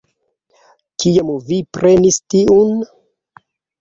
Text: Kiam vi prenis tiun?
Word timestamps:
Kiam 1.03 1.29
vi 1.49 1.59
prenis 1.79 2.21
tiun? 2.35 2.81